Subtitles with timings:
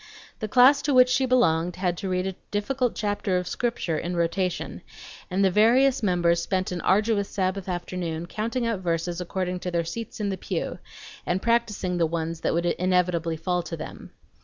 [0.39, 4.15] The class to which she belonged had to read a difficult chapter of Scripture in
[4.15, 4.81] rotation,
[5.29, 9.85] and the various members spent an arduous Sabbath afternoon counting out verses according to their
[9.85, 10.79] seats in the pew,
[11.23, 14.09] and practicing the ones that would inevitably fall to them.